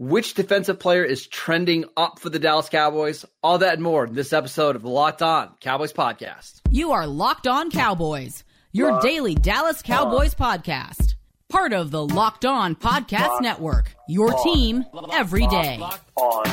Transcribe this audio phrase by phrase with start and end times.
[0.00, 3.24] Which defensive player is trending up for the Dallas Cowboys?
[3.42, 6.60] All that and more in this episode of the Locked On Cowboys podcast.
[6.70, 10.60] You are Locked On Cowboys, your Locked daily Dallas Cowboys on.
[10.60, 11.16] podcast.
[11.48, 14.44] Part of the Locked On Podcast Locked Network, your on.
[14.44, 15.78] team every day.
[15.78, 16.44] Locked on.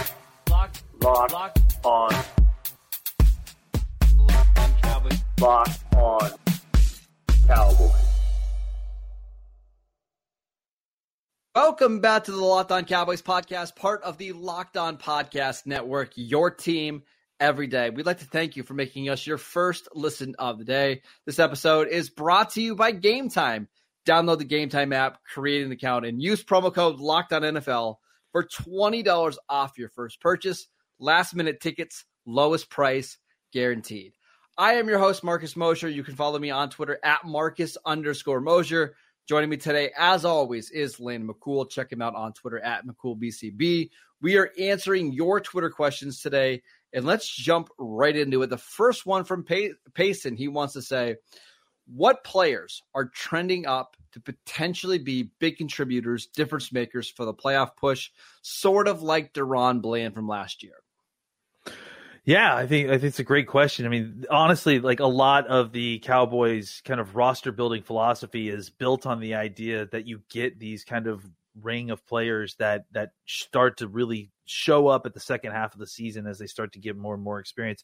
[0.49, 2.11] Locked, Locked on.
[4.17, 6.33] Locked on Cowboys.
[11.67, 16.11] Welcome back to the Locked On Cowboys podcast, part of the Locked On Podcast Network,
[16.13, 17.01] your team
[17.39, 17.89] every day.
[17.89, 21.01] We'd like to thank you for making us your first listen of the day.
[21.25, 23.67] This episode is brought to you by Game Time.
[24.07, 27.95] Download the Game Time app, create an account, and use promo code Locked On NFL
[28.31, 30.67] for $20 off your first purchase.
[30.99, 33.17] Last minute tickets, lowest price
[33.51, 34.13] guaranteed.
[34.55, 35.89] I am your host, Marcus Mosher.
[35.89, 38.95] You can follow me on Twitter at Marcus underscore Mosher.
[39.27, 41.67] Joining me today, as always, is Landon McCool.
[41.67, 43.89] Check him out on Twitter at McCoolBCB.
[44.21, 46.61] We are answering your Twitter questions today,
[46.93, 48.51] and let's jump right into it.
[48.51, 51.15] The first one from Pay- Payson, he wants to say,
[51.87, 57.75] what players are trending up to potentially be big contributors, difference makers for the playoff
[57.75, 58.11] push,
[58.43, 60.75] sort of like DaRon Bland from last year?
[62.25, 63.85] Yeah, I think I think it's a great question.
[63.85, 68.71] I mean, honestly, like a lot of the Cowboys kind of roster building philosophy is
[68.71, 71.23] built on the idea that you get these kind of
[71.61, 75.79] ring of players that that start to really show up at the second half of
[75.79, 77.83] the season as they start to get more and more experience.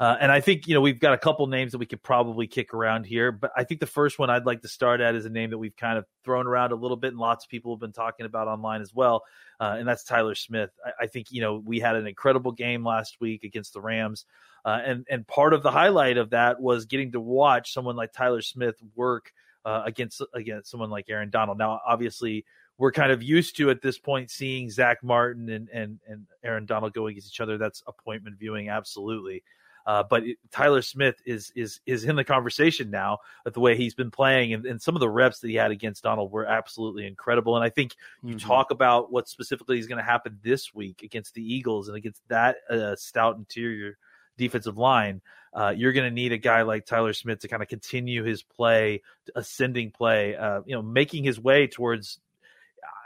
[0.00, 2.46] Uh, and I think you know we've got a couple names that we could probably
[2.46, 5.26] kick around here, but I think the first one I'd like to start at is
[5.26, 7.74] a name that we've kind of thrown around a little bit, and lots of people
[7.74, 9.24] have been talking about online as well,
[9.60, 10.70] uh, and that's Tyler Smith.
[10.82, 14.24] I, I, think you know we had an incredible game last week against the Rams,
[14.64, 18.14] uh, and and part of the highlight of that was getting to watch someone like
[18.14, 19.34] Tyler Smith work
[19.66, 21.58] uh, against against someone like Aaron Donald.
[21.58, 22.46] Now, obviously,
[22.78, 26.64] we're kind of used to at this point seeing Zack Martin and and and Aaron
[26.64, 27.58] Donald go against each other.
[27.58, 29.42] That's appointment viewing, absolutely.
[29.86, 33.76] Uh, but it, Tyler Smith is is is in the conversation now with the way
[33.76, 36.46] he's been playing, and, and, some of the reps that he had against Donald were
[36.46, 37.56] absolutely incredible.
[37.56, 38.46] And I think you mm-hmm.
[38.46, 42.22] talk about what specifically is going to happen this week against the Eagles and against
[42.28, 43.96] that uh, stout interior
[44.36, 45.20] defensive line.
[45.52, 48.42] Uh, you're going to need a guy like Tyler Smith to kind of continue his
[48.42, 49.02] play,
[49.34, 52.20] ascending play, uh, you know, making his way towards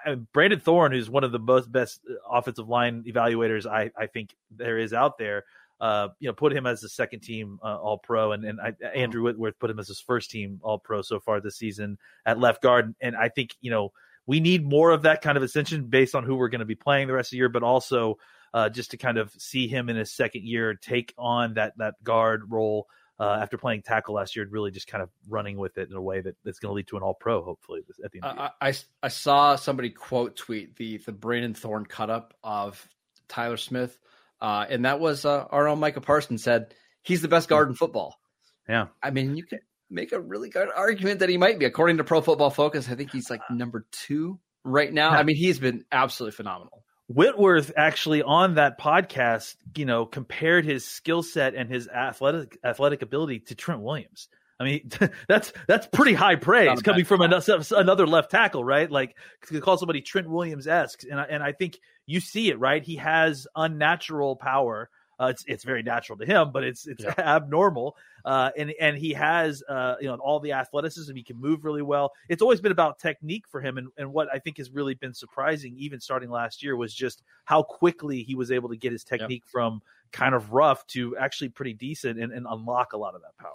[0.07, 4.35] uh, Brandon Thorn, who's one of the most best offensive line evaluators I, I think
[4.51, 5.45] there is out there
[5.85, 8.73] uh, you know, put him as the second team uh, All Pro, and and I,
[8.97, 12.41] Andrew Whitworth put him as his first team All Pro so far this season at
[12.41, 12.95] left guard.
[13.03, 13.93] And I think you know
[14.25, 16.75] we need more of that kind of ascension based on who we're going to be
[16.75, 18.17] playing the rest of the year, but also
[18.55, 22.03] uh, just to kind of see him in his second year take on that that
[22.03, 22.87] guard role.
[23.21, 25.95] Uh, after playing tackle last year, and really just kind of running with it in
[25.95, 28.41] a way that, that's going to lead to an All Pro, hopefully at the end.
[28.41, 28.75] I, I,
[29.05, 32.89] I saw somebody quote tweet the the Brandon Thorn cut up of
[33.29, 33.97] Tyler Smith
[34.45, 37.75] uh, and that was uh, our own Micah Parsons said he's the best guard in
[37.75, 38.21] football.
[38.69, 38.89] Yeah.
[39.03, 41.65] I mean, you can make a really good argument that he might be.
[41.65, 45.13] According to Pro Football Focus, I think he's like number two right now.
[45.13, 46.85] I mean, he's been absolutely phenomenal.
[47.09, 53.01] Whitworth actually on that podcast, you know, compared his skill set and his athletic athletic
[53.01, 54.29] ability to Trent Williams.
[54.59, 54.91] I mean,
[55.29, 58.91] that's that's pretty high praise coming from another, another left tackle, right?
[58.91, 59.17] Like
[59.49, 62.83] to call somebody Trent Williams esque, and I, and I think you see it, right?
[62.83, 64.91] He has unnatural power.
[65.21, 67.15] Uh, it's it's very natural to him, but it's it's yeah.
[67.19, 67.97] abnormal.
[68.25, 71.15] Uh, and and he has uh, you know all the athleticism.
[71.15, 72.13] He can move really well.
[72.29, 75.15] It's always been about technique for him, and and what I think has really been
[75.15, 79.05] surprising, even starting last year, was just how quickly he was able to get his
[79.05, 79.53] technique yep.
[79.53, 83.37] from kind of rough to actually pretty decent and, and unlock a lot of that
[83.39, 83.53] power.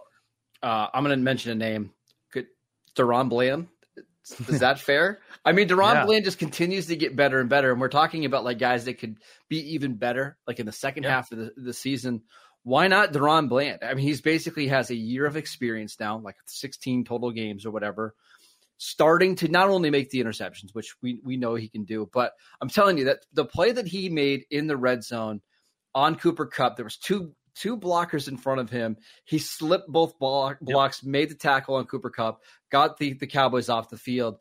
[0.61, 1.91] Uh, I'm going to mention a name.
[2.31, 2.47] Could
[2.95, 3.67] DaRon Bland?
[4.47, 5.19] Is that fair?
[5.45, 6.05] I mean, DaRon yeah.
[6.05, 8.95] Bland just continues to get better and better, and we're talking about like guys that
[8.95, 9.17] could
[9.47, 11.11] be even better, like in the second yeah.
[11.11, 12.23] half of the, the season.
[12.63, 13.79] Why not DaRon Bland?
[13.83, 17.71] I mean, he's basically has a year of experience now, like 16 total games or
[17.71, 18.15] whatever,
[18.77, 22.33] starting to not only make the interceptions, which we we know he can do, but
[22.61, 25.41] I'm telling you that the play that he made in the red zone
[25.95, 28.97] on Cooper Kupp, there was two two blockers in front of him.
[29.25, 31.11] He slipped both block, blocks, yep.
[31.11, 32.41] made the tackle on Cooper Kupp,
[32.71, 34.37] got the, the Cowboys off the field.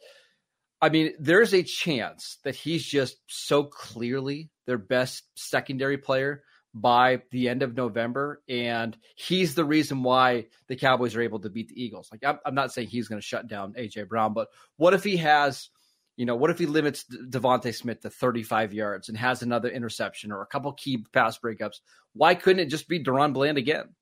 [0.81, 6.45] I mean, there's a chance that he's just so clearly their best secondary player
[6.75, 11.51] by the end of November, and he's the reason why the Cowboys are able to
[11.51, 12.09] beat the Eagles.
[12.13, 15.03] Like, I'm, I'm not saying he's going to shut down AJ Brown, but what if
[15.03, 15.71] he has,
[16.19, 20.33] you know, what if he limits DeVonta Smith to 35 yards and has another interception
[20.33, 21.77] or a couple key pass breakups?
[22.13, 23.95] Why couldn't it just be DaRon Bland again?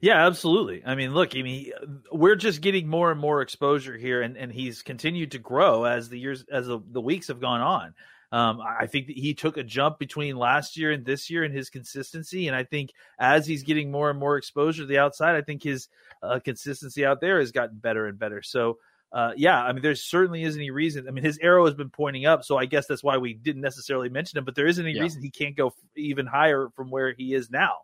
[0.00, 0.82] Yeah, absolutely.
[0.84, 1.70] I mean, look, I mean,
[2.10, 6.08] we're just getting more and more exposure here, and, and he's continued to grow as
[6.08, 7.94] the years, as the, the weeks have gone on.
[8.32, 11.70] Um, I think he took a jump between last year and this year in his
[11.70, 12.90] consistency, and I think
[13.20, 15.88] as he's getting more and more exposure to the outside, I think his
[16.20, 18.42] uh, consistency out there has gotten better and better.
[18.42, 18.78] So,
[19.12, 21.06] uh, yeah, I mean, there certainly isn't any reason.
[21.06, 23.60] I mean, his arrow has been pointing up, so I guess that's why we didn't
[23.60, 24.44] necessarily mention him.
[24.44, 25.02] But there isn't any yeah.
[25.02, 27.76] reason he can't go even higher from where he is now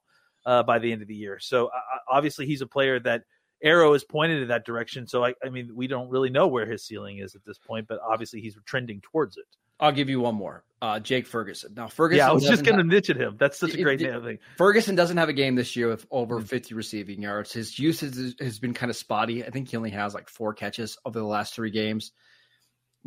[0.47, 1.39] uh, by the end of the year.
[1.39, 3.25] So, uh, obviously, he's a player that
[3.63, 5.07] arrow is pointed in that direction.
[5.07, 7.89] So, I, I mean, we don't really know where his ceiling is at this point,
[7.89, 9.47] but obviously, he's trending towards it.
[9.81, 10.65] I'll give you one more.
[10.81, 11.75] Uh, Jake Ferguson.
[11.75, 12.19] Now Ferguson.
[12.19, 13.37] Yeah, I was just going to niche at him.
[13.39, 14.39] That's such a great it, thing.
[14.57, 16.47] Ferguson doesn't have a game this year with over mm-hmm.
[16.47, 17.53] 50 receiving yards.
[17.53, 19.45] His usage has, has been kind of spotty.
[19.45, 22.13] I think he only has like four catches over the last three games.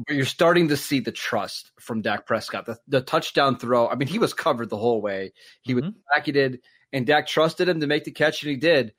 [0.05, 2.65] But you're starting to see the trust from Dak Prescott.
[2.65, 3.87] The, the touchdown throw.
[3.87, 5.31] I mean, he was covered the whole way.
[5.61, 5.85] He mm-hmm.
[5.85, 6.59] was bracketed,
[6.91, 8.93] and Dak trusted him to make the catch, and he did.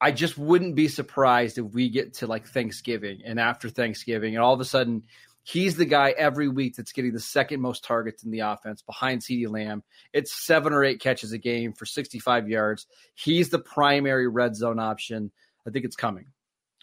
[0.00, 4.44] I just wouldn't be surprised if we get to like Thanksgiving and after Thanksgiving, and
[4.44, 5.04] all of a sudden
[5.44, 9.22] He's the guy every week that's getting the second most targets in the offense behind
[9.22, 9.82] CeeDee Lamb.
[10.12, 12.86] It's seven or eight catches a game for 65 yards.
[13.14, 15.32] He's the primary red zone option.
[15.66, 16.26] I think it's coming.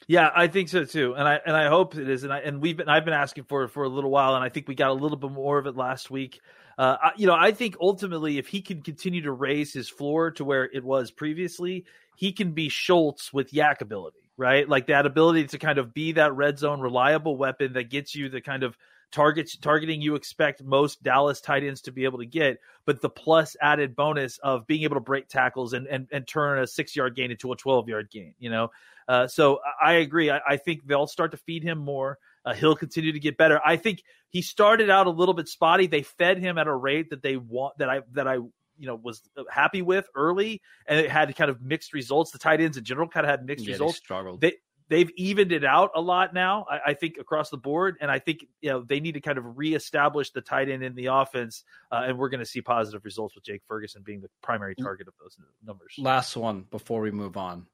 [0.07, 2.23] Yeah, I think so too, and I and I hope it is.
[2.23, 4.44] And I and we've been I've been asking for it for a little while, and
[4.44, 6.39] I think we got a little bit more of it last week.
[6.77, 10.31] Uh, I, you know, I think ultimately, if he can continue to raise his floor
[10.31, 11.85] to where it was previously,
[12.15, 14.68] he can be Schultz with YAC ability right?
[14.68, 18.30] Like that ability to kind of be that red zone reliable weapon that gets you
[18.30, 18.77] the kind of
[19.12, 23.09] targets targeting you expect most Dallas tight ends to be able to get, but the
[23.09, 26.95] plus added bonus of being able to break tackles and and, and turn a six
[26.95, 28.69] yard gain into a 12 yard gain, you know?
[29.09, 30.30] Uh, so I agree.
[30.30, 32.19] I, I, think they'll start to feed him more.
[32.45, 33.59] Uh, he'll continue to get better.
[33.65, 35.88] I think he started out a little bit spotty.
[35.88, 38.38] They fed him at a rate that they want that I that I
[38.80, 39.22] you know was
[39.52, 42.31] happy with early, and it had kind of mixed results.
[42.31, 44.00] The tight ends in general kind of had mixed yeah, results.
[44.00, 44.42] They struggled.
[44.42, 44.54] They
[44.90, 46.66] they've evened it out a lot now.
[46.70, 49.38] I, I, think across the board, and I think you know they need to kind
[49.38, 53.06] of reestablish the tight end in the offense, uh, and we're going to see positive
[53.06, 54.84] results with Jake Ferguson being the primary mm.
[54.84, 55.94] target of those numbers.
[55.98, 57.68] Last one before we move on.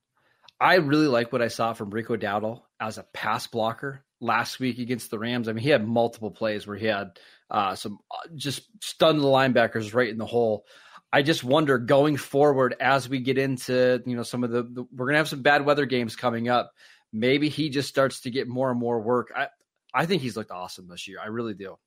[0.60, 4.80] I really like what I saw from Rico Dowdle as a pass blocker last week
[4.80, 5.50] against the Rams.
[5.50, 7.20] I mean, he had multiple plays where he had
[7.50, 10.66] uh, some uh, just stunned the linebackers right in the hole.
[11.16, 14.86] I just wonder going forward as we get into you know some of the, the
[14.94, 16.74] we're gonna have some bad weather games coming up.
[17.14, 19.32] Maybe he just starts to get more and more work.
[19.34, 19.48] I
[19.94, 21.20] I think he's looked awesome this year.
[21.24, 21.78] I really do.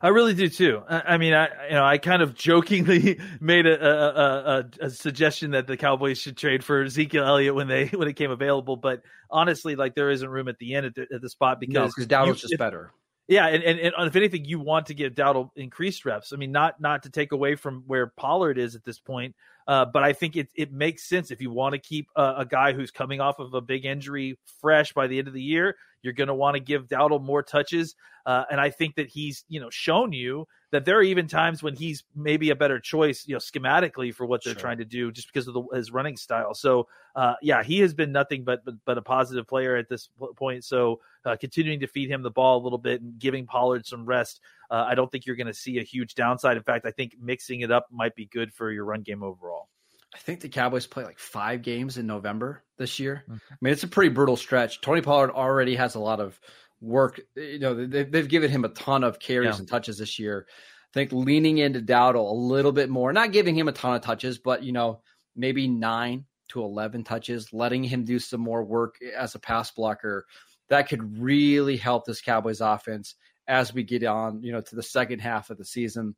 [0.00, 0.84] I really do too.
[0.88, 5.52] I, mean, I you know I kind of jokingly made a, a, a, a, suggestion
[5.52, 9.02] that the Cowboys should trade for Ezekiel Elliott when they when it came available, but
[9.28, 12.04] honestly, like there isn't room at the end at the, at the spot because no,
[12.04, 12.92] Dowdle's just if, better.
[13.28, 16.32] Yeah, and, and, and if anything, you want to give Dowdle increased reps.
[16.32, 19.36] I mean, not not to take away from where Pollard is at this point,
[19.66, 22.46] uh, but I think it it makes sense if you want to keep a, a,
[22.46, 25.76] guy who's coming off of a big injury fresh by the end of the year.
[26.02, 27.94] You're going to want to give Dowdle more touches,
[28.26, 31.62] uh, and I think that he's you know shown you that there are even times
[31.62, 34.60] when he's maybe a better choice, you know, schematically for what they're sure.
[34.60, 36.52] trying to do, just because of the, his running style.
[36.54, 36.86] So,
[37.16, 40.64] uh, yeah, he has been nothing but, but, but a positive player at this point.
[40.64, 44.04] So, uh, continuing to feed him the ball a little bit and giving Pollard some
[44.04, 44.40] rest,
[44.70, 46.58] uh, I don't think you're going to see a huge downside.
[46.58, 49.68] In fact, I think mixing it up might be good for your run game overall.
[50.14, 53.24] I think the Cowboys play like five games in November this year.
[53.28, 53.52] Mm-hmm.
[53.52, 54.80] I mean, it's a pretty brutal stretch.
[54.80, 56.40] Tony Pollard already has a lot of
[56.80, 57.20] work.
[57.36, 59.58] You know, they've, they've given him a ton of carries yeah.
[59.58, 60.46] and touches this year.
[60.48, 64.02] I think leaning into Dowdle a little bit more, not giving him a ton of
[64.02, 65.02] touches, but you know,
[65.36, 70.24] maybe nine to eleven touches, letting him do some more work as a pass blocker.
[70.70, 73.14] That could really help this Cowboys offense
[73.46, 76.14] as we get on, you know, to the second half of the season.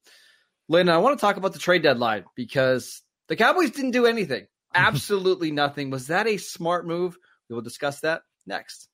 [0.69, 4.47] Landon, I want to talk about the trade deadline because the Cowboys didn't do anything.
[4.75, 5.91] Absolutely nothing.
[5.91, 7.17] Was that a smart move?
[7.49, 8.89] We will discuss that next.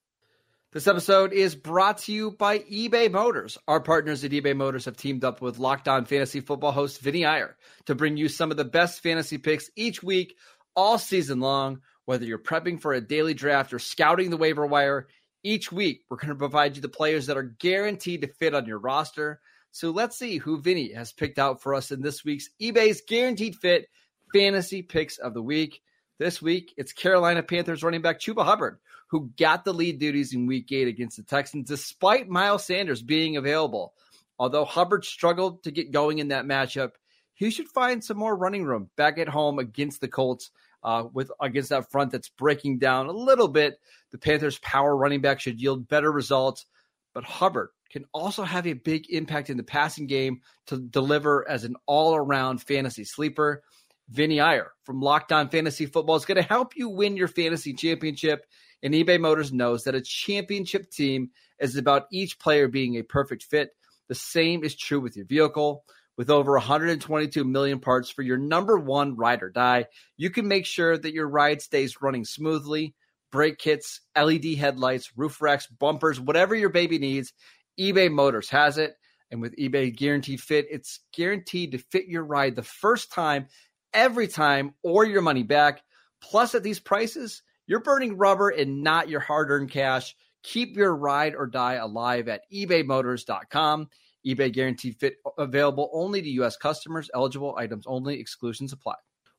[0.72, 3.56] This episode is brought to you by eBay Motors.
[3.66, 7.24] Our partners at eBay Motors have teamed up with Locked On Fantasy Football host Vinny
[7.24, 10.36] Iyer to bring you some of the best fantasy picks each week,
[10.74, 11.80] all season long.
[12.04, 15.08] Whether you're prepping for a daily draft or scouting the waiver wire,
[15.42, 18.66] each week we're going to provide you the players that are guaranteed to fit on
[18.66, 19.40] your roster.
[19.70, 23.56] So let's see who Vinny has picked out for us in this week's eBay's Guaranteed
[23.56, 23.86] Fit
[24.32, 25.82] Fantasy Picks of the Week.
[26.18, 28.78] This week, it's Carolina Panthers running back Chuba Hubbard,
[29.08, 33.36] who got the lead duties in week eight against the Texans, despite Miles Sanders being
[33.36, 33.92] available.
[34.38, 36.92] Although Hubbard struggled to get going in that matchup,
[37.34, 40.50] he should find some more running room back at home against the Colts.
[40.82, 43.80] Uh, with against that front that's breaking down a little bit,
[44.12, 46.64] the Panthers' power running back should yield better results.
[47.12, 51.64] But Hubbard can also have a big impact in the passing game to deliver as
[51.64, 53.64] an all-around fantasy sleeper.
[54.08, 57.74] Vinny Iyer from Locked On Fantasy Football is going to help you win your fantasy
[57.74, 58.44] championship.
[58.82, 63.42] And eBay Motors knows that a championship team is about each player being a perfect
[63.42, 63.70] fit.
[64.08, 65.84] The same is true with your vehicle.
[66.16, 69.86] With over 122 million parts for your number one ride or die,
[70.16, 72.94] you can make sure that your ride stays running smoothly.
[73.32, 77.34] Brake kits, LED headlights, roof racks, bumpers, whatever your baby needs,
[77.78, 78.94] eBay Motors has it.
[79.30, 83.48] And with eBay Guaranteed Fit, it's guaranteed to fit your ride the first time,
[83.96, 85.82] every time, or your money back.
[86.20, 90.14] Plus, at these prices, you're burning rubber and not your hard earned cash.
[90.44, 93.88] Keep your ride or die alive at ebaymotors.com
[94.26, 96.56] eBay guaranteed fit available only to U.S.
[96.56, 97.08] customers.
[97.14, 98.18] Eligible items only.
[98.18, 98.96] Exclusions apply.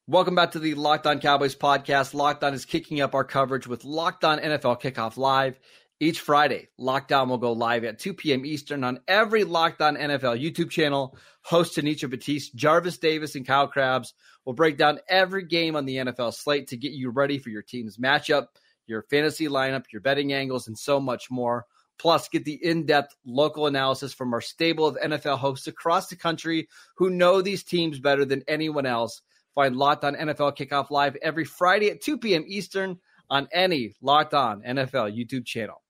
[0.08, 2.14] Welcome back to the Locked On Cowboys podcast.
[2.14, 5.60] Locked On is kicking up our coverage with Locked On NFL Kickoff Live.
[6.00, 8.46] Each Friday, Locked On will go live at 2 p.m.
[8.46, 11.18] Eastern on every Locked On NFL YouTube channel.
[11.42, 14.14] Hosts Tanisha Batiste, Jarvis Davis, and Kyle Crabbs
[14.46, 17.64] will break down every game on the NFL slate to get you ready for your
[17.64, 18.48] team's matchup,
[18.86, 21.66] your fantasy lineup, your betting angles, and so much more.
[21.98, 26.16] Plus, get the in depth local analysis from our stable of NFL hosts across the
[26.16, 29.24] country who know these teams better than anyone else.
[29.56, 32.44] Find Locked On NFL Kickoff Live every Friday at 2 p.m.
[32.46, 33.00] Eastern
[33.32, 35.82] on any Locked On NFL YouTube channel.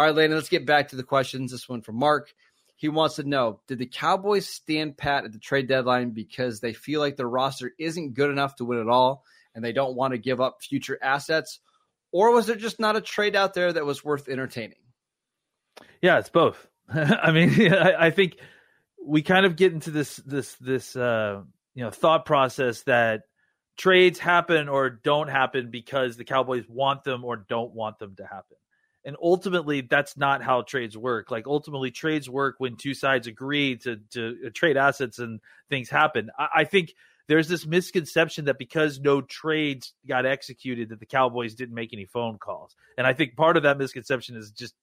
[0.00, 1.52] All right, Landon, let's get back to the questions.
[1.52, 2.32] This one from Mark.
[2.74, 6.72] He wants to know Did the Cowboys stand pat at the trade deadline because they
[6.72, 10.12] feel like their roster isn't good enough to win it all and they don't want
[10.12, 11.60] to give up future assets?
[12.12, 14.78] Or was there just not a trade out there that was worth entertaining?
[16.00, 16.66] Yeah, it's both.
[16.88, 18.38] I mean, I, I, think
[19.04, 21.42] we kind of get into this this this uh,
[21.74, 23.24] you know thought process that
[23.76, 28.24] trades happen or don't happen because the Cowboys want them or don't want them to
[28.24, 28.56] happen.
[29.04, 31.30] And ultimately, that's not how trades work.
[31.30, 35.88] Like ultimately, trades work when two sides agree to to uh, trade assets and things
[35.88, 36.30] happen.
[36.38, 36.94] I, I think
[37.26, 42.04] there's this misconception that because no trades got executed, that the Cowboys didn't make any
[42.04, 42.74] phone calls.
[42.98, 44.74] And I think part of that misconception is just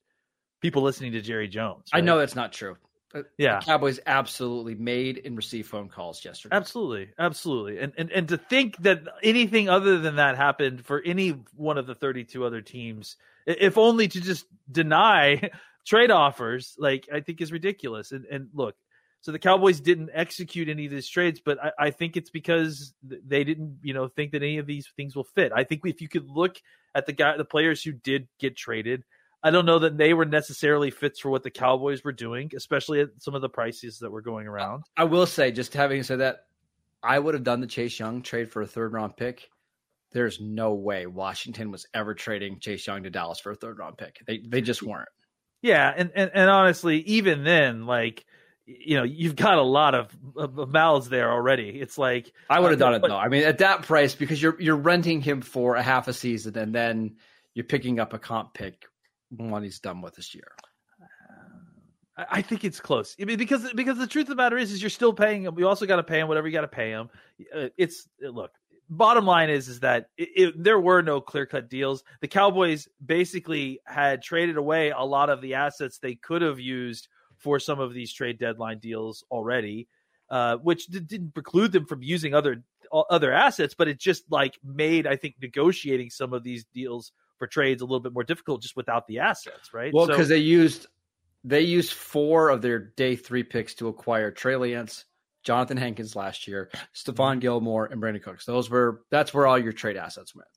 [0.62, 1.90] people listening to Jerry Jones.
[1.94, 2.00] Right?
[2.00, 2.78] I know that's not true.
[3.18, 6.56] Uh, yeah, the Cowboys absolutely made and received phone calls yesterday.
[6.56, 11.30] Absolutely, absolutely, and and and to think that anything other than that happened for any
[11.56, 15.50] one of the thirty-two other teams, if only to just deny
[15.88, 18.12] trade offers, like I think is ridiculous.
[18.12, 18.76] And and look,
[19.22, 22.94] so the Cowboys didn't execute any of these trades, but I, I, think it's because
[23.04, 25.52] they didn't, you know, think that any of these things will fit.
[25.54, 26.58] I think if you could look
[26.96, 29.04] at the guy, the players who did get traded,
[29.48, 33.00] I don't know that they were necessarily fits for what the Cowboys were doing, especially
[33.00, 34.84] at some of the prices that were going around.
[34.98, 36.48] I will say, just having said that,
[37.02, 39.50] I would have done the Chase Young trade for a third round pick.
[40.12, 43.98] There's no way Washington was ever trading Chase Young to Dallas for a third round
[43.98, 44.18] pick.
[44.28, 45.08] They they just weren't.
[45.62, 48.26] Yeah, and and, and honestly, even then, like
[48.66, 51.70] you know, you've got a lot of, of mouths there already.
[51.70, 53.18] It's like I would have uh, done it but, though.
[53.18, 56.58] I mean, at that price, because you're you're renting him for a half a season,
[56.58, 57.16] and then
[57.54, 58.86] you're picking up a comp pick
[59.30, 60.52] one he's done with this year.
[62.18, 63.16] I think it's close.
[63.22, 65.58] I mean, because because the truth of the matter is, is you're still paying him.
[65.60, 67.10] You also got to pay him whatever you got to pay him.
[67.56, 68.52] Uh, it's look.
[68.90, 72.04] Bottom line is is that it, it, there were no clear cut deals.
[72.22, 77.08] The Cowboys basically had traded away a lot of the assets they could have used
[77.36, 79.88] for some of these trade deadline deals already,
[80.32, 84.58] uh, which d- didn't preclude them from using other other assets, but it just like
[84.64, 88.62] made I think negotiating some of these deals for trades a little bit more difficult
[88.62, 89.94] just without the assets, right?
[89.94, 90.88] Well, because so, they used
[91.44, 95.06] they used four of their day three picks to acquire Trey Lance,
[95.46, 97.40] Johnathan Hankins last year, Stephon mm-hmm.
[97.40, 98.46] Gilmore, and Brandin Cooks.
[98.46, 100.48] Those were that's where all your trade assets went.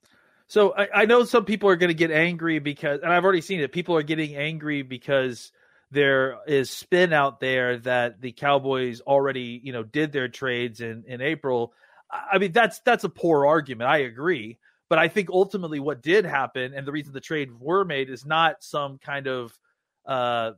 [0.46, 3.40] So I, I know some people are going to get angry because, and I've already
[3.40, 3.70] seen it.
[3.70, 5.52] People are getting angry because
[5.92, 11.04] there is spin out there that the Cowboys already, you know, did their trades in
[11.06, 11.72] in April.
[12.10, 13.88] I mean, that's that's a poor argument.
[13.88, 14.58] I agree.
[14.90, 18.26] But I think ultimately what did happen and the reason the trade were made is
[18.26, 19.58] not some kind of
[20.04, 20.52] uh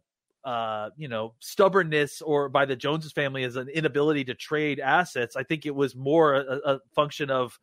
[0.45, 5.37] uh you know stubbornness or by the Joneses family as an inability to trade assets.
[5.37, 7.61] I think it was more a, a function of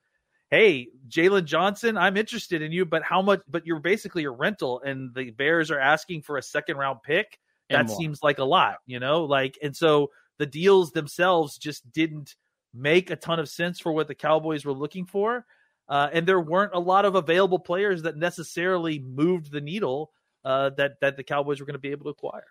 [0.51, 4.81] hey, Jaylon Johnson, I'm interested in you, but how much but you're basically a rental
[4.85, 7.39] and the Bears are asking for a second round pick.
[7.69, 9.25] That seems like a lot, you know?
[9.25, 12.35] Like and so the deals themselves just didn't
[12.73, 15.45] make a ton of sense for what the Cowboys were looking for.
[15.89, 20.11] Uh, and there weren't a lot of available players that necessarily moved the needle
[20.45, 22.45] uh, that that the Cowboys were going to be able to acquire.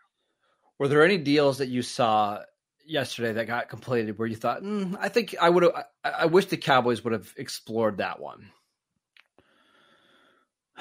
[0.79, 2.43] Were there any deals that you saw
[2.85, 5.73] yesterday that got completed where you thought, mm, I think I would have,
[6.05, 8.51] I, I wish the Cowboys would have explored that one?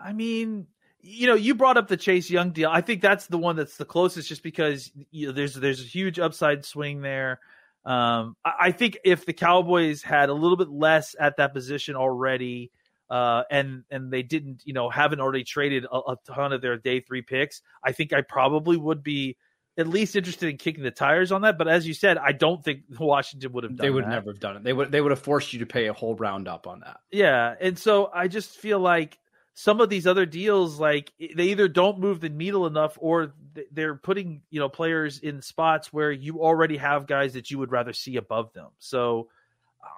[0.00, 0.66] I mean,
[1.00, 2.70] you know, you brought up the Chase Young deal.
[2.70, 5.84] I think that's the one that's the closest, just because you know, there's there's a
[5.84, 7.40] huge upside swing there.
[7.84, 11.96] Um, I, I, think if the Cowboys had a little bit less at that position
[11.96, 12.70] already,
[13.08, 16.76] uh, and and they didn't, you know, haven't already traded a, a, ton of their
[16.76, 19.36] day three picks, I think I probably would be
[19.78, 21.56] at least interested in kicking the tires on that.
[21.56, 23.86] But as you said, I don't think Washington would have done.
[23.86, 24.10] They would that.
[24.10, 24.64] never have done it.
[24.64, 26.98] They would they would have forced you to pay a whole round up on that.
[27.10, 29.18] Yeah, and so I just feel like
[29.58, 33.32] some of these other deals, like they either don't move the needle enough, or
[33.72, 37.72] they're putting you know players in spots where you already have guys that you would
[37.72, 38.68] rather see above them.
[38.78, 39.30] So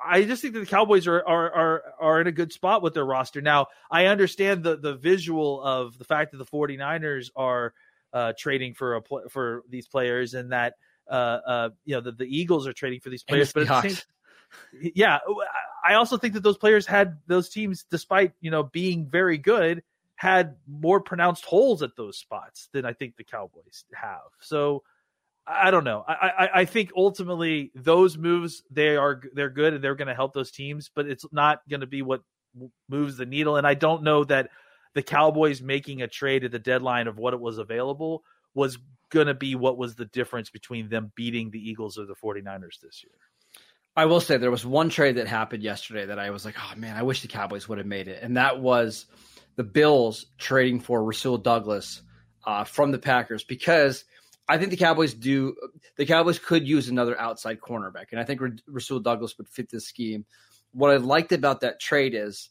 [0.02, 2.94] I just think that the Cowboys are are are, are in a good spot with
[2.94, 3.42] their roster.
[3.42, 7.74] Now, I understand the the visual of the fact that the 49ers are
[8.14, 10.76] uh, trading for a for these players and that
[11.06, 13.96] uh, uh, you know the, the Eagles are trading for these players, but the same,
[14.80, 15.18] yeah,
[15.84, 19.82] I also think that those players had those teams, despite you know being very good,
[20.16, 24.20] had more pronounced holes at those spots than I think the Cowboys have.
[24.40, 24.82] So
[25.46, 26.04] I don't know.
[26.06, 30.14] I, I, I think ultimately those moves they are they're good and they're going to
[30.14, 32.22] help those teams, but it's not going to be what
[32.88, 33.56] moves the needle.
[33.56, 34.50] And I don't know that
[34.94, 38.22] the Cowboys making a trade at the deadline of what it was available
[38.54, 38.78] was
[39.10, 42.80] going to be what was the difference between them beating the Eagles or the 49ers
[42.82, 43.12] this year.
[43.96, 46.76] I will say there was one trade that happened yesterday that I was like, oh
[46.76, 49.06] man, I wish the Cowboys would have made it, and that was
[49.56, 52.02] the Bills trading for Rasul Douglas
[52.46, 54.04] uh, from the Packers because
[54.48, 55.54] I think the Cowboys do.
[55.96, 59.86] The Cowboys could use another outside cornerback, and I think Rasul Douglas would fit this
[59.86, 60.24] scheme.
[60.72, 62.48] What I liked about that trade is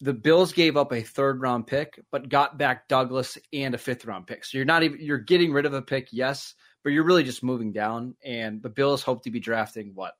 [0.00, 4.04] the Bills gave up a third round pick, but got back Douglas and a fifth
[4.04, 4.44] round pick.
[4.44, 7.42] So you're not even you're getting rid of a pick, yes, but you're really just
[7.42, 8.14] moving down.
[8.24, 10.14] And the Bills hope to be drafting what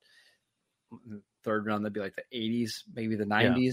[1.43, 1.83] third round?
[1.83, 3.57] That'd be like the 80s, maybe the 90s.
[3.57, 3.71] Yeah.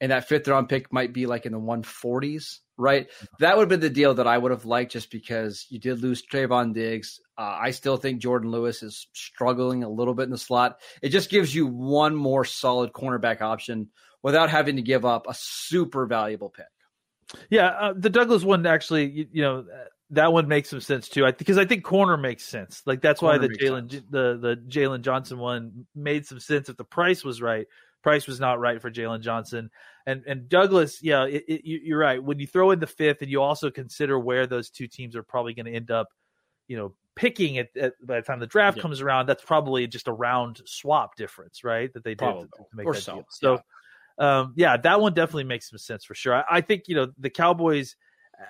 [0.00, 3.08] And that fifth round pick might be like in the 140s, right?
[3.40, 6.00] That would have been the deal that I would have liked just because you did
[6.00, 7.18] lose Trevon Diggs.
[7.36, 10.78] Uh, I still think Jourdan Lewis is struggling a little bit in the slot.
[11.02, 13.88] It just gives you one more solid cornerback option
[14.22, 16.66] without having to give up a super valuable pick.
[17.50, 19.64] Yeah, uh, the Douglas one actually, you, you, know,
[20.10, 21.26] that one makes some sense too.
[21.26, 22.82] I because I think corner makes sense.
[22.86, 26.76] Like that's corner why the Jaylon the the Jaylon Johnson one made some sense if
[26.76, 27.66] the price was right.
[28.02, 29.70] Price was not right for Jaylon Johnson
[30.06, 31.00] and and Douglas.
[31.02, 32.22] Yeah, it, it, you're right.
[32.22, 35.22] When you throw in the fifth, and you also consider where those two teams are
[35.22, 36.06] probably going to end up,
[36.68, 38.82] you know, picking it at, by the time the draft yeah.
[38.82, 39.26] comes around.
[39.26, 41.92] That's probably just a round swap difference, right?
[41.92, 43.14] That they did to, to, make or that so.
[43.14, 43.26] deal.
[43.30, 43.52] So.
[43.52, 43.60] Yeah.
[44.20, 46.34] Um, yeah, that one definitely makes some sense for sure.
[46.34, 47.94] I, I think you know the Cowboys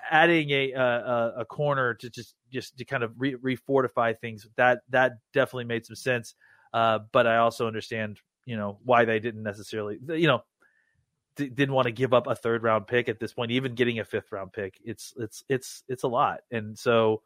[0.09, 4.81] adding a, a, a corner to just just to kind of re, refortify things that
[4.89, 6.35] that definitely made some sense.
[6.73, 10.43] Uh, but I also understand you know why they didn't necessarily you know
[11.35, 13.51] d- didn't want to give up a third round pick at this point.
[13.51, 17.21] Even getting a fifth round pick, it's it's it's it's a lot, and so.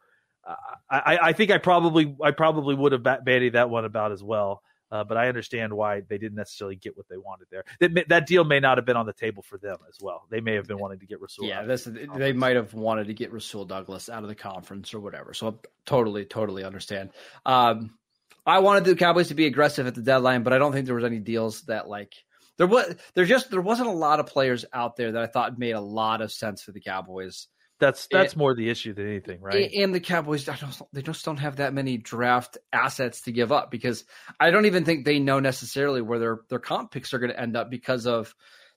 [0.89, 4.61] I, I think I probably I probably would have bandied that one about as well.
[4.93, 7.63] Uh, but I understand why they didn't necessarily get what they wanted there.
[7.79, 10.27] That, that deal may not have been on the table for them as well.
[10.29, 11.47] They may have been wanting to get Rasul.
[11.47, 14.99] Yeah, this, they might have wanted to get Rasul Douglas out of the conference or
[14.99, 15.33] whatever.
[15.33, 15.53] So I
[15.87, 17.09] totally, totally understand.
[17.43, 17.97] Um,
[18.45, 20.93] I wanted the Cowboys to be aggressive at the deadline, but I don't think there
[20.93, 22.13] was any deals that like
[22.57, 25.57] there was there just there wasn't a lot of players out there that I thought
[25.57, 27.47] made a lot of sense for the Cowboys.
[27.79, 29.69] That's that's more the issue than anything, right?
[29.73, 33.51] And the Cowboys, I don't, they just don't have that many draft assets to give
[33.51, 34.05] up because
[34.39, 37.39] I don't even think they know necessarily where their their comp picks are going to
[37.39, 38.33] end up because of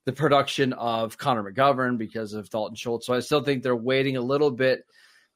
[0.07, 3.07] the production of Connor McGovern, because of Dalton Schultz.
[3.07, 4.85] So I still think they're waiting a little bit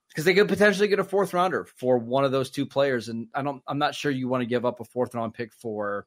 [0.08, 3.28] because they could potentially get a fourth rounder for one of those two players, and
[3.34, 6.06] I don't, I'm not sure you want to give up a fourth round pick for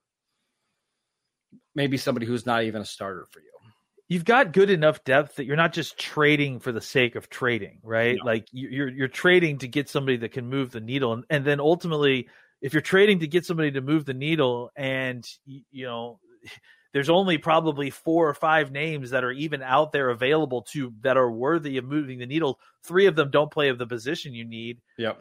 [1.76, 3.54] maybe somebody who's not even a starter for you
[4.08, 7.80] you've got good enough depth that you're not just trading for the sake of trading,
[7.84, 8.18] right?
[8.18, 8.26] No.
[8.26, 11.60] Like you're you're trading to get somebody that can move the needle, and, and then
[11.60, 12.28] ultimately,
[12.62, 16.20] if you're trading to get somebody to move the needle, and you know.
[16.94, 21.18] There's only probably four or five names that are even out there available to that
[21.18, 22.60] are worthy of moving the needle.
[22.84, 24.80] Three of them don't play of the position you need.
[25.00, 25.20] Yep.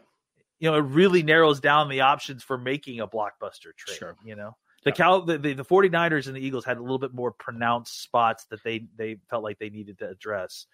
[0.59, 3.97] You know, it really narrows down the options for making a blockbuster trade.
[3.97, 4.15] Sure.
[4.23, 7.13] You know, the Cal the, the, the 49ers and the Eagles had a little bit
[7.13, 10.65] more pronounced spots that they they felt like they needed to address.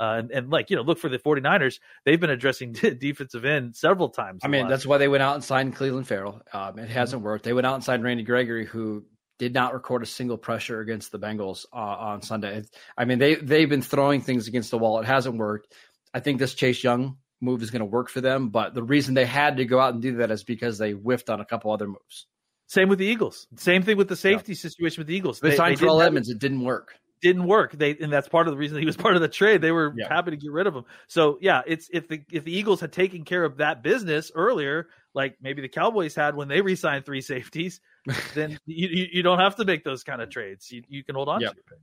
[0.00, 1.80] Uh, and, and like you know, look for the 49ers.
[2.04, 4.42] They've been addressing defensive end several times.
[4.44, 6.40] I mean, that's why they went out and signed Clelin Ferrell.
[6.52, 7.26] Um, it hasn't mm-hmm.
[7.26, 7.44] worked.
[7.44, 9.04] They went out and signed Randy Gregory, who
[9.38, 12.62] did not record a single pressure against the Bengals uh, on Sunday.
[12.96, 15.00] I mean, they they've been throwing things against the wall.
[15.00, 15.74] It hasn't worked.
[16.14, 19.14] I think this Chase Young move is going to work for them, but the reason
[19.14, 21.70] they had to go out and do that is because they whiffed on a couple
[21.70, 22.26] other moves.
[22.68, 23.48] Same with the Eagles.
[23.56, 24.58] Same thing with the safety yeah.
[24.58, 25.40] situation with the Eagles.
[25.40, 26.28] They, they signed Terrell Edmunds.
[26.28, 26.94] It didn't work.
[27.22, 27.72] Didn't work.
[27.72, 29.62] They and that's part of the reason he was part of the trade.
[29.62, 30.06] They were yeah.
[30.08, 30.84] happy to get rid of him.
[31.08, 34.88] So yeah, it's if the if the Eagles had taken care of that business earlier,
[35.14, 37.80] like maybe the Cowboys had when they re-signed three safeties,
[38.34, 40.70] then you, you don't have to make those kind of trades.
[40.70, 41.52] You you can hold on yep.
[41.52, 41.78] to your pick.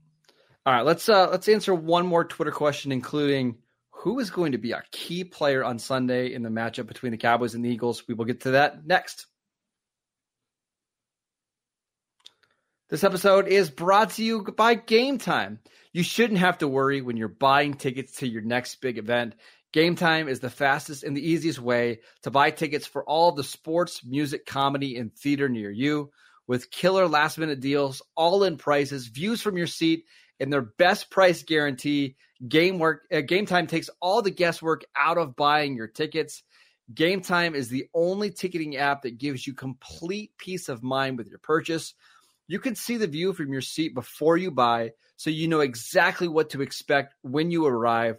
[0.68, 3.58] All right, let's uh let's answer one more Twitter question, including
[3.90, 7.18] who is going to be a key player on Sunday in the matchup between the
[7.18, 8.08] Cowboys and the Eagles.
[8.08, 9.26] We will get to that next.
[12.88, 15.58] This episode is brought to you by Game Time.
[15.92, 19.34] You shouldn't have to worry when you're buying tickets to your next big event.
[19.74, 23.44] Game Time is the fastest and the easiest way to buy tickets for all the
[23.44, 26.12] sports, music, comedy, and theater near you.
[26.46, 30.06] With killer last minute deals, all in prices, views from your seat,
[30.40, 32.18] and their best price guarantee,
[32.48, 36.44] Game Work uh, Game Time takes all the guesswork out of buying your tickets.
[36.94, 41.28] Game Time is the only ticketing app that gives you complete peace of mind with
[41.28, 41.96] your purchase.
[42.48, 46.28] You can see the view from your seat before you buy, so you know exactly
[46.28, 48.18] what to expect when you arrive.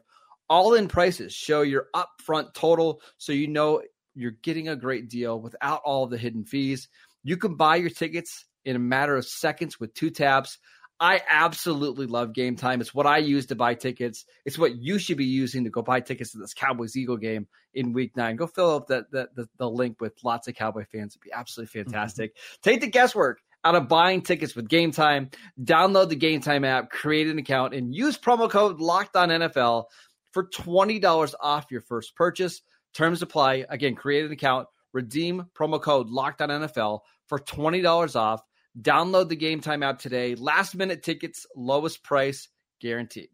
[0.48, 3.82] All in prices show your upfront total, so you know
[4.14, 6.88] you're getting a great deal without all the hidden fees.
[7.22, 10.58] You can buy your tickets in a matter of seconds with two taps.
[10.98, 12.80] I absolutely love game time.
[12.80, 14.24] It's what I use to buy tickets.
[14.46, 17.46] It's what you should be using to go buy tickets to this Cowboys Eagle game
[17.74, 18.36] in week nine.
[18.36, 21.14] Go fill up that, that the, the link with lots of Cowboy fans.
[21.14, 21.90] It'd be absolutely mm-hmm.
[21.90, 22.34] fantastic.
[22.34, 22.70] Mm-hmm.
[22.70, 25.28] Take the guesswork out of buying tickets with Game Time.
[25.60, 29.86] Download the Game Time app, create an account, and use promo code Locked On NFL
[30.30, 32.62] for twenty dollars off your first purchase.
[32.94, 33.66] Terms apply.
[33.68, 38.40] Again, create an account, redeem promo code Locked On NFL for twenty dollars off.
[38.80, 40.36] Download the Game Time app today.
[40.36, 42.48] Last minute tickets, lowest price
[42.80, 43.30] guaranteed.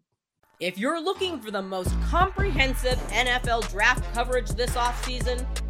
[0.61, 5.45] If you're looking for the most comprehensive NFL draft coverage this offseason,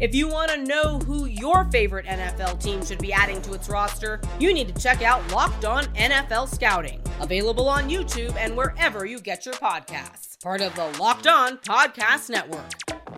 [0.00, 3.68] If you want to know who your favorite NFL team should be adding to its
[3.68, 9.04] roster, you need to check out Locked On NFL Scouting, available on YouTube and wherever
[9.04, 10.40] you get your podcasts.
[10.42, 12.64] Part of the Locked On Podcast Network.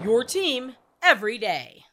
[0.03, 1.85] Your team every day.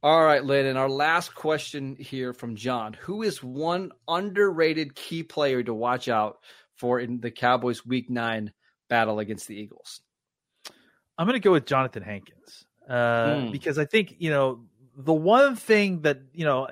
[0.00, 2.92] All right, Landon, our last question here from John.
[3.00, 6.38] Who is one underrated key player to watch out
[6.76, 8.52] for in the Cowboys week nine
[8.88, 10.02] battle against the Eagles?
[11.18, 13.52] I'm going to go with Johnathan Hankins uh, mm.
[13.52, 14.64] because I think you know
[14.96, 16.68] the one thing that you know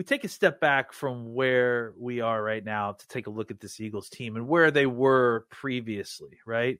[0.00, 3.50] we take a step back from where we are right now to take a look
[3.50, 6.78] at this Eagles team and where they were previously, right?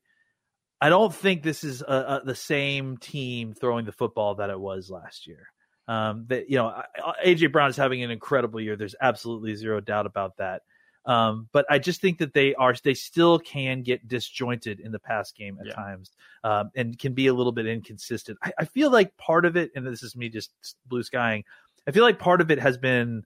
[0.80, 1.84] I don't think this is a,
[2.22, 5.48] a, the same team throwing the football that it was last year.
[5.86, 6.82] Um, that you know,
[7.22, 8.76] AJ Brown is having an incredible year.
[8.76, 10.62] There's absolutely zero doubt about that.
[11.06, 14.98] Um, but I just think that they are they still can get disjointed in the
[14.98, 15.72] pass game at yeah.
[15.72, 16.12] times
[16.44, 18.38] um, and can be a little bit inconsistent.
[18.42, 20.52] I, I, feel like part of it, and this is me just
[20.86, 21.44] blue skying,
[21.88, 23.24] I feel like part of it has been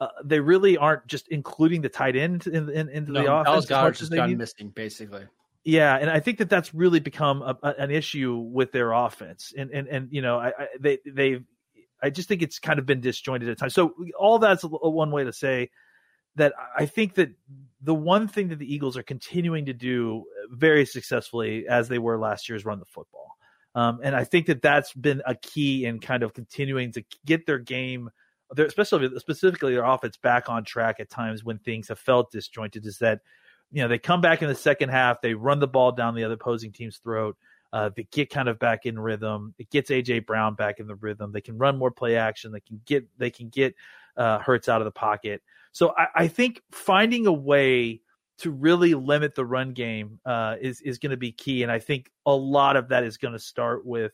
[0.00, 3.66] uh, they really aren't just including the tight end in, in, into no, the offense.
[3.66, 5.24] Dallas just gone missing, basically.
[5.64, 9.52] Yeah, and I think that that's really become a, a, an issue with their offense,
[9.56, 11.40] and and and you know, I, I they they,
[12.02, 13.74] I just think it's kind of been disjointed at times.
[13.74, 15.70] So all that's one way to say
[16.40, 17.30] that I think that
[17.82, 22.18] the one thing that the Eagles are continuing to do very successfully, as they were
[22.18, 23.36] last year, is run the football.
[23.74, 27.46] Um, and I think that that's been a key in kind of continuing to get
[27.46, 28.10] their game,
[28.50, 32.84] their, especially specifically their offense, back on track at times when things have felt disjointed.
[32.84, 33.20] Is that
[33.70, 36.24] you know they come back in the second half, they run the ball down the
[36.24, 37.36] other opposing team's throat.
[37.72, 39.54] Uh, they get kind of back in rhythm.
[39.58, 41.30] It gets AJ Brown back in the rhythm.
[41.30, 42.50] They can run more play action.
[42.50, 43.76] They can get they can get
[44.16, 45.42] uh, Hurts out of the pocket.
[45.72, 48.00] So I, I think finding a way
[48.38, 51.78] to really limit the run game uh, is is going to be key, and I
[51.78, 54.12] think a lot of that is going to start with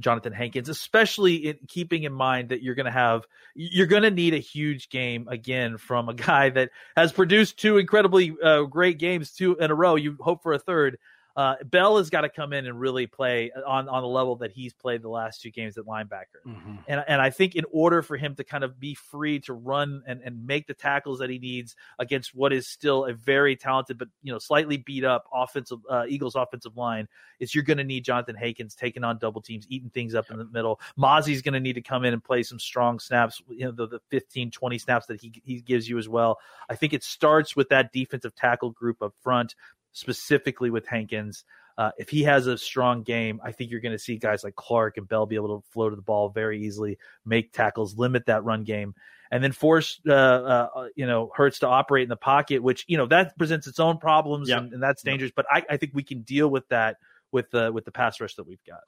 [0.00, 4.10] Johnathan Hankins, especially in keeping in mind that you're going to have you're going to
[4.10, 8.98] need a huge game again from a guy that has produced two incredibly uh, great
[8.98, 9.94] games two in a row.
[9.94, 10.98] You hope for a third.
[11.36, 14.52] Uh, Bell has got to come in and really play on on the level that
[14.52, 16.42] he's played the last two games at linebacker.
[16.46, 16.76] Mm-hmm.
[16.86, 20.02] And and I think in order for him to kind of be free to run
[20.06, 23.98] and, and make the tackles that he needs against what is still a very talented
[23.98, 27.08] but you know slightly beat up offensive uh, Eagles offensive line,
[27.40, 30.38] is you're going to need Johnathan Hankins taking on double teams, eating things up in
[30.38, 30.80] the middle.
[30.98, 33.86] Mazi's going to need to come in and play some strong snaps, you know, the,
[33.86, 36.38] the 15, 20 snaps that he, he gives you as well.
[36.68, 39.54] I think it starts with that defensive tackle group up front
[39.94, 41.44] specifically with Hankins.
[41.76, 44.54] Uh, if he has a strong game, I think you're going to see guys like
[44.54, 48.26] Clark and Bell be able to flow to the ball very easily, make tackles, limit
[48.26, 48.94] that run game,
[49.32, 52.96] and then force uh, uh, you know Hurts to operate in the pocket, which you
[52.96, 54.58] know that presents its own problems yep.
[54.58, 55.32] and, and, that's dangerous.
[55.34, 56.98] But I, I, think we can deal with that
[57.32, 58.80] with the with the pass rush that we've got.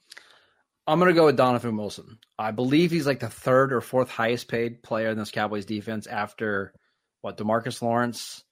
[0.87, 2.19] I'm going to go with Donovan Wilson.
[2.39, 6.07] I believe he's like the third or fourth highest paid player in this Cowboys defense
[6.07, 6.73] after
[7.23, 8.45] what Demarcus Lawrence,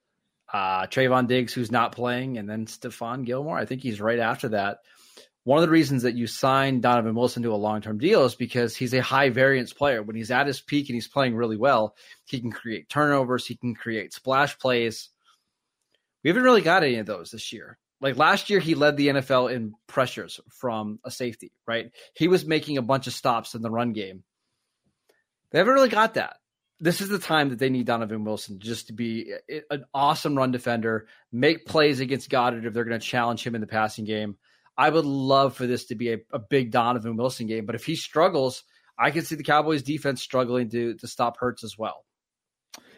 [0.55, 3.59] uh, Trevon Diggs, who's not playing, and then Stephon Gilmore.
[3.59, 4.79] I think he's right after that.
[5.43, 8.37] One of the reasons that you signed Donovan Wilson to a long term deal is
[8.37, 10.01] because he's a high variance player.
[10.01, 13.57] When he's at his peak and he's playing really well, he can create turnovers, he
[13.57, 15.09] can create splash plays.
[16.23, 17.77] We haven't really got any of those this year.
[18.01, 21.91] Like last year, he led the NFL in pressures from a safety, right?
[22.15, 24.23] He was making a bunch of stops in the run game.
[25.51, 26.37] They haven't really got that
[26.81, 29.33] this is the time that they need Donovan Wilson just to be
[29.71, 33.61] an awesome run defender, make plays against Goedert if they're going to challenge him in
[33.61, 34.37] the passing game.
[34.77, 37.85] I would love for this to be a, a, big Donovan Wilson game, but if
[37.85, 38.65] he struggles,
[38.99, 42.05] I can see the Cowboys defense struggling to to stop Hurts as well.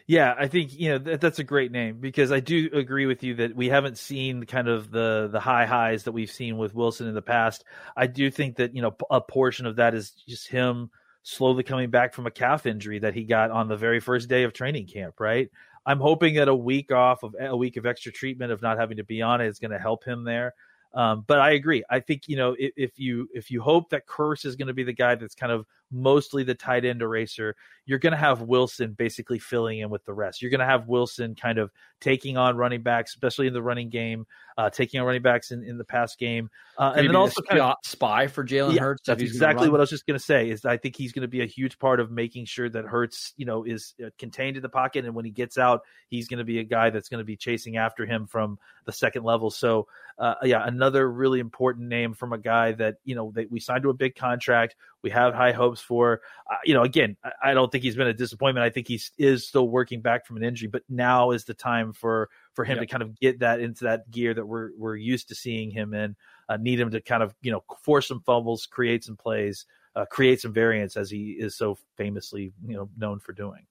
[0.07, 3.23] Yeah, I think you know that, that's a great name because I do agree with
[3.23, 6.73] you that we haven't seen kind of the the high highs that we've seen with
[6.73, 7.63] Wilson in the past.
[7.95, 10.89] I do think that you know a portion of that is just him
[11.27, 14.43] slowly coming back from a calf injury that he got on the very first day
[14.43, 15.49] of training camp, right?
[15.85, 18.95] I'm hoping that a week off of a week of extra treatment of not having
[18.95, 20.53] to be on it is going to help him there.
[20.93, 21.83] Um, but I agree.
[21.89, 24.73] I think you know if, if you if you hope that Kearse is going to
[24.73, 28.41] be the guy that's kind of mostly the tight end eraser, you're going to have
[28.41, 30.41] Wilson basically filling in with the rest.
[30.41, 31.71] You're going to have Wilson kind of
[32.01, 35.63] taking on running backs, especially in the running game, uh, taking on running backs in,
[35.63, 39.03] in the pass game, uh, and then also kind of spy for Jalen yeah, Hurts.
[39.05, 40.49] That's exactly what I was just going to say.
[40.49, 43.33] Is I think he's going to be a huge part of making sure that Hurts,
[43.37, 46.39] you know, is uh, contained in the pocket, and when he gets out, he's going
[46.39, 49.49] to be a guy that's going to be chasing after him from the second level.
[49.49, 53.59] So, uh, yeah, another really important name from a guy that you know that we
[53.59, 54.75] signed to a big contract.
[55.03, 56.21] We have high hopes for.
[56.49, 58.65] Uh, you know, again, I, I, don't think he's been a disappointment.
[58.65, 61.93] I think he is still working back from an injury, but now is the time
[61.93, 65.27] for for him to kind of get that into that gear that we're we're used
[65.29, 66.15] to seeing him in.
[66.49, 70.05] Uh, need him to kind of you know force some fumbles, create some plays, uh,
[70.05, 73.65] create some variance as he is so famously you know known for doing.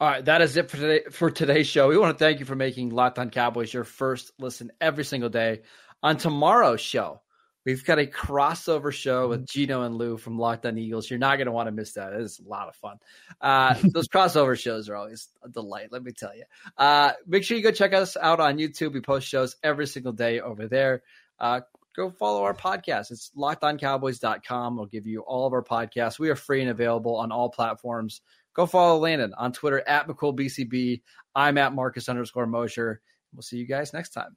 [0.00, 1.88] All right, that is it for today for today's show.
[1.88, 5.30] We want to thank you for making Locked On Cowboys your first listen every single
[5.30, 5.62] day.
[6.02, 7.22] On tomorrow's show,
[7.64, 9.60] We've got a crossover show with mm-hmm.
[9.60, 11.08] Gino and Lou from Locked On Eagles.
[11.08, 12.12] You're not going to want to miss that.
[12.12, 12.98] It's a lot of fun.
[13.40, 16.44] Uh, those crossover shows are always a delight, let me tell you.
[16.78, 18.94] Uh, make sure you go check us out on YouTube.
[18.94, 21.02] We post shows every single day over there.
[21.38, 21.60] Uh,
[21.94, 23.10] go follow our podcast.
[23.10, 24.76] It's lockedoncowboys.com.
[24.76, 26.18] We'll give you all of our podcasts.
[26.18, 28.22] We are free and available on all platforms.
[28.54, 31.02] Go follow Landon on Twitter at McCoolBCB.
[31.34, 33.00] I'm at Marcus underscore Mosher.
[33.34, 34.36] We'll see you guys next time.